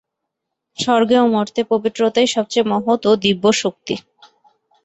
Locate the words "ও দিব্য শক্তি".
3.05-3.95